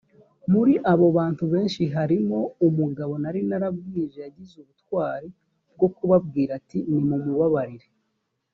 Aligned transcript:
muri 0.51 0.73
abo 0.91 1.07
bantu 1.17 1.43
benshi 1.53 1.83
harimo 1.95 2.39
umugabo 2.67 3.13
nari 3.23 3.39
narabwirije 3.49 4.19
yagize 4.25 4.53
ubutwari 4.63 5.27
bwo 5.75 5.87
kubabwira 5.95 6.51
ati 6.59 6.79
nimumubabarire 6.91 7.87